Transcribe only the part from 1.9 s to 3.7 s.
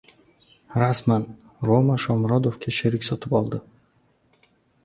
Shomurodovga sherik sotib oldi